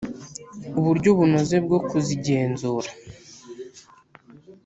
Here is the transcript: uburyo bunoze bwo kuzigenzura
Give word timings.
uburyo 0.79 1.09
bunoze 1.17 1.55
bwo 1.65 1.79
kuzigenzura 1.87 2.89